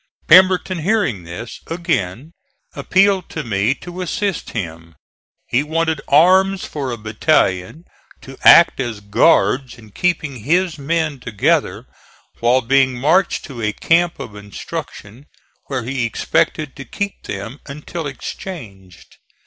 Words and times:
Pemberton 0.27 0.79
hearing 0.79 1.25
this, 1.25 1.59
again 1.67 2.31
appealed 2.73 3.29
to 3.29 3.43
me 3.43 3.75
to 3.75 4.01
assist 4.01 4.49
him. 4.49 4.95
He 5.45 5.61
wanted 5.61 6.01
arms 6.07 6.65
for 6.65 6.89
a 6.89 6.97
battalion, 6.97 7.83
to 8.21 8.35
act 8.43 8.79
as 8.79 8.99
guards 8.99 9.77
in 9.77 9.91
keeping 9.91 10.37
his 10.37 10.79
men 10.79 11.19
together 11.19 11.85
while 12.39 12.61
being 12.61 12.97
marched 12.97 13.45
to 13.45 13.61
a 13.61 13.73
camp 13.73 14.19
of 14.19 14.35
instruction, 14.35 15.27
where 15.67 15.83
he 15.83 16.03
expected 16.03 16.75
to 16.77 16.83
keep 16.85 17.21
them 17.25 17.59
until 17.67 18.07
exchanged. 18.07 19.17